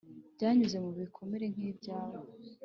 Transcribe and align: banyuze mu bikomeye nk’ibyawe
banyuze 0.43 0.77
mu 0.85 0.89
bikomeye 0.99 1.45
nk’ibyawe 1.53 2.17